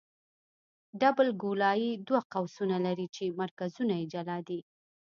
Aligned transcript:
ډبل 1.01 1.29
ګولایي 1.43 1.91
دوه 2.07 2.21
قوسونه 2.33 2.77
لري 2.85 3.07
چې 3.15 3.35
مرکزونه 3.41 3.93
یې 3.99 4.05
جلا 4.13 4.37
دي 4.47 4.59